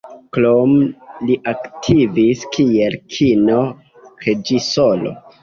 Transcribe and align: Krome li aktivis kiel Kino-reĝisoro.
Krome 0.35 0.85
li 1.29 1.35
aktivis 1.51 2.41
kiel 2.57 2.97
Kino-reĝisoro. 3.17 5.15